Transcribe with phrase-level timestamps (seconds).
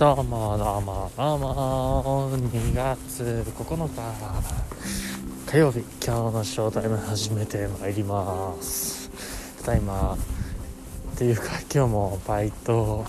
[0.00, 9.10] どうもどうもどうも2月9日火曜日今日のショータイム始めてまいります
[9.60, 13.04] ただいまっていうか今日もバイト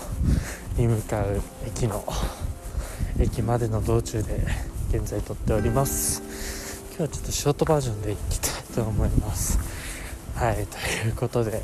[0.76, 2.04] に向かう駅の
[3.18, 4.46] 駅までの道中で
[4.90, 9.58] 現在撮っております今日はちょっとショートバージョンでいきたいと思います
[10.34, 11.62] はいということで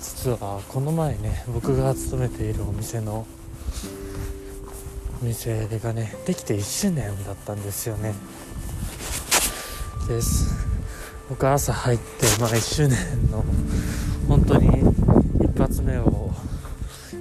[0.00, 3.26] 実はこの前ね僕が勤めているお店の
[5.20, 8.14] お店がねできて1周年だったんですよね。
[10.06, 10.54] です。
[11.28, 12.04] 僕朝入って
[12.40, 13.44] まあ1周年の
[14.28, 14.68] 本当に
[15.44, 16.30] 一発目を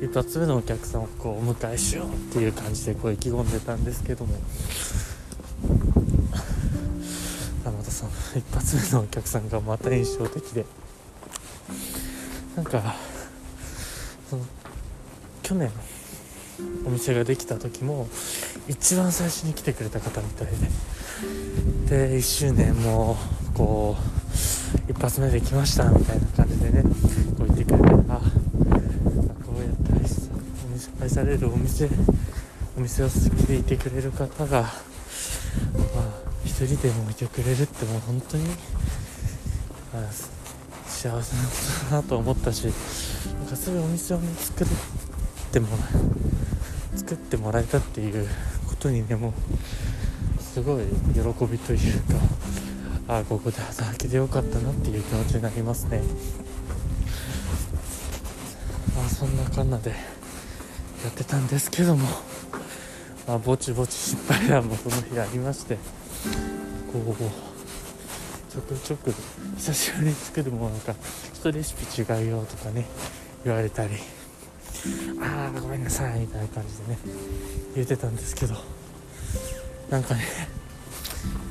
[0.02, 4.36] 一発目のお客さんをこうお迎えしようっていう感じでこう意気込んでたんですけども。
[7.66, 10.66] またその一発目のお客さんがまた印象的で。
[12.56, 12.96] なんか
[14.30, 14.46] その
[15.44, 15.72] 去年
[16.86, 18.08] お店ができた時も
[18.68, 20.98] 一番最初に来てくれた方みたいで。
[21.88, 23.18] で1周年も
[23.54, 26.84] こう一発目で来ましたみたいな感じでね
[27.38, 28.20] こう言ってくれてあ
[29.46, 31.90] こうやって愛さ愛されるお店
[32.78, 34.70] お店を好きでいてくれる方がまあ
[36.44, 38.52] 一人でもいてくれるってもう本当に、ま
[40.02, 40.04] あ、
[40.86, 42.74] 幸せなことだなと思ったしなん
[43.48, 44.68] かそういうお店を、ね、作っ
[45.52, 46.17] てもらう
[46.98, 48.28] 作ってもらえたっていう
[48.68, 52.16] ことにねもうすごい喜びというか
[53.08, 56.02] ああここで働けてよかったなっていう気持ちになりますね。
[58.96, 59.96] まあそんなかんなでや
[61.10, 62.08] ってたんですけども
[63.28, 65.76] まあぼちぼち失敗談もその日ありまして
[66.92, 67.16] こう
[68.52, 69.14] ちょくちょく
[69.58, 72.86] 久しぶりに作るものがちょっとレシピ違うよとかね
[73.46, 73.94] 言われたり
[75.22, 77.00] ああごめんなさいみたいな感じでね
[77.76, 78.56] 言ってたんですけど
[79.90, 80.22] なんかね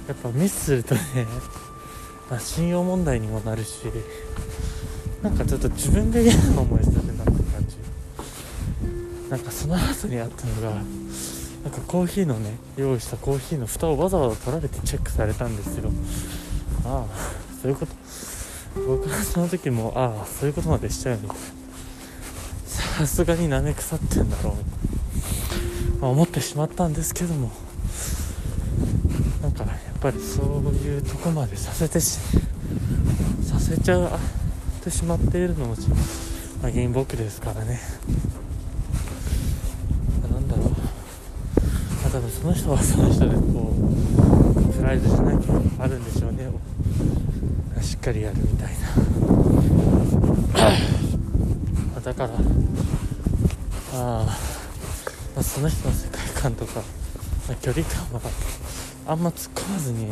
[0.09, 1.01] やっぱミスするとね、
[2.31, 3.83] まあ、信用問題にもなるし
[5.23, 7.77] なんかちょっと自分で嫌な思いするなって感じ。
[9.31, 15.91] なんかその後にあったのがなんかコーヒーのね用意したコーヒーの蓋をわざわざ取られてチェックされたんですよ。
[16.84, 17.15] ああ
[17.61, 17.93] そういうこと。
[18.87, 21.43] 僕はその時もああそういうことまでしちゃうみたいな
[22.97, 24.57] さすがに舐め腐ってんだろ
[25.99, 27.51] う、まあ、思ってしまったんですけども。
[29.43, 32.19] なんかやっぱりそういうとこまでさせてし
[33.43, 34.11] させちゃっ
[34.83, 35.77] てしまっているのも、
[36.62, 37.81] まあ、原因僕ですからね、
[40.23, 40.77] ま、なんだろう、ま
[42.07, 43.75] あ、多分その人はその人でこ
[44.71, 45.34] うプライドじゃない
[45.81, 46.49] あるんでしょうね。
[47.83, 48.78] しっかりやるみたいな。
[52.06, 52.31] だから。
[53.94, 54.39] あ
[55.37, 56.81] あその人の世界観とか、
[57.49, 58.21] ま、距離感は
[59.09, 60.06] あんま突っ込まずに、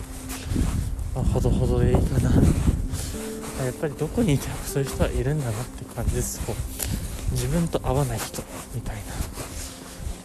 [1.14, 6.40] まあ、ほどほどでいいかな、やっぱりどこにいてもそういう人はいるんだなって感じです。
[6.40, 8.42] こう自分と合わない人
[8.74, 9.02] みたいな。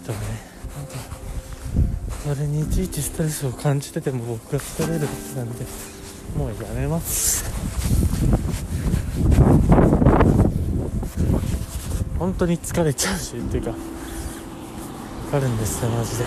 [0.03, 0.25] 人がね。
[0.75, 0.93] なんか
[2.35, 5.65] それにいちいちストレスを感じてても僕が疲れるだけなんで
[6.35, 7.45] もうやめます。
[12.19, 16.25] 本当に疲れちゃうしっていうか分かるんですよマジで。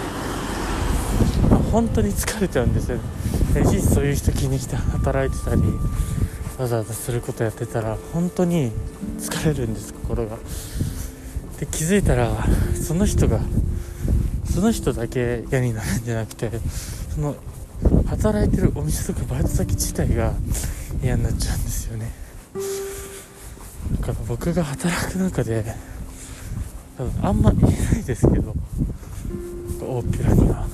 [1.71, 2.97] 本当に疲れちゃうんですよ。
[2.97, 5.63] ね事実そういう人気にして働いてたり
[6.59, 8.73] わざわざすることやってたら本当に
[9.19, 10.37] 疲れるんです心が。
[11.61, 12.31] で気づいたら
[12.75, 13.41] その人が
[14.53, 16.51] その人だけ嫌になるんじゃなくて
[17.15, 17.37] その
[18.07, 20.33] 働いてるお店とかバイト先自体が
[21.03, 22.11] 嫌になっちゃうんですよね。
[24.01, 25.65] から僕が働く中で
[26.97, 28.55] 多分あんま言えないですけど
[29.81, 30.67] 大っぴらには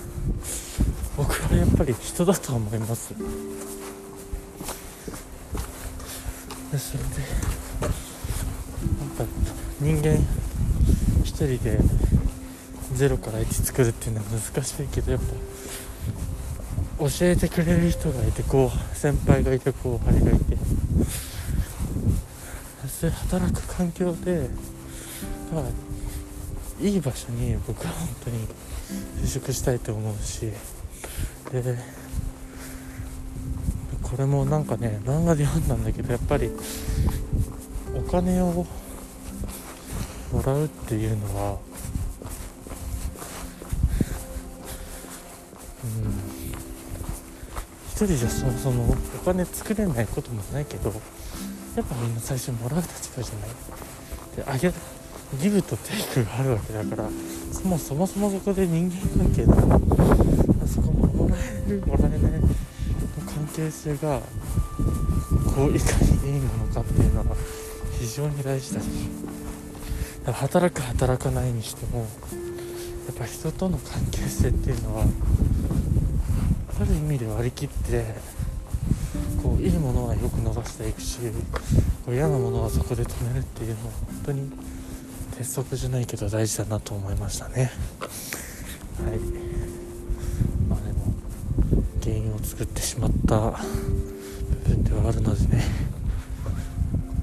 [1.16, 3.14] 僕はやっぱり人だと思います。
[6.70, 7.26] でそれでや
[7.86, 7.90] っ
[9.16, 9.24] ぱ
[9.80, 10.14] 人間
[11.24, 11.78] 一人で
[12.94, 15.26] 0から1作るっていうのは難しいけどやっぱ
[16.98, 20.56] 教えてくれる人がいてこう先輩がいて後輩がいて
[22.98, 24.48] そういう働く環境で、
[25.54, 25.64] まあ、
[26.84, 28.48] いい場所に僕は本当に
[29.22, 30.50] 就職したいと思うし
[31.52, 31.78] で
[34.02, 36.50] これもなんかね漫画で読んだんだけどやっぱり
[37.94, 38.66] お金を
[40.32, 41.58] もらうっていうのは
[45.84, 46.10] うん
[47.90, 50.92] 一人じゃそもそもお金作れないこともないけど
[51.76, 53.50] やっぱみんな最初もらう立場じゃない。
[54.36, 54.72] であげ
[55.40, 57.08] ギブとテイクがあるわけだから
[57.52, 59.54] そもそもそもそこで人間関係だ
[60.66, 61.36] そこもら
[61.66, 62.48] えるもらえないの
[63.26, 64.20] 関係性が
[65.54, 67.36] こういかにいいものかっていうのは
[68.00, 68.86] 非常に大事だし
[70.24, 72.06] 働く働かないにしてもや
[73.12, 75.04] っぱ人との関係性っていうのは
[76.80, 78.04] ある意味で割り切って
[79.42, 81.18] こういいものはよく伸ばしていくし
[82.04, 84.50] こう嫌なものはそこで止めるっていうのは本当に
[85.36, 87.70] 鉄則じゃないけど大事だなと思いましたね。
[89.04, 89.18] はい。
[90.68, 91.14] まあでも
[92.02, 95.64] 原因を作ってしまった部分ではあるのでね、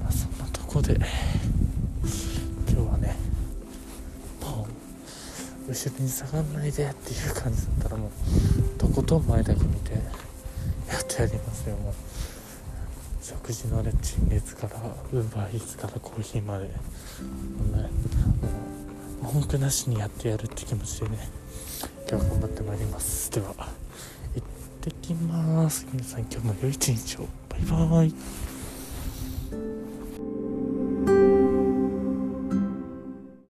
[0.02, 3.16] まあ、そんなとこで今日はね
[4.40, 4.66] も
[5.68, 10.25] う後ろに下がんないでっていう感じだったらもうとことん前だけ見て
[10.96, 11.76] やってやりますよ。
[11.76, 11.94] もう
[13.22, 14.76] 食事のね陳列から
[15.12, 16.64] ウーバーイーツからコーヒーまで。
[16.64, 16.70] も
[17.74, 17.90] うね
[19.22, 21.28] もう文句なしにやってやるって気持ちでね。
[22.08, 23.30] 今日は頑張ってまいります。
[23.30, 23.54] では
[24.34, 24.48] 行っ
[24.80, 25.86] てきます。
[25.92, 27.26] 皆さん今日も良い一日を。
[27.48, 28.14] バイバーイ。